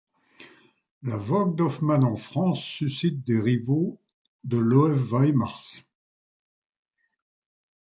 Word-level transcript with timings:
La 1.03 1.15
vogue 1.15 1.55
d'Hoffmann 1.55 2.03
en 2.03 2.15
France 2.15 2.59
suscite 2.63 3.23
des 3.23 3.39
rivaux 3.39 3.99
de 4.43 4.57
Loève-Veimars. 4.57 5.73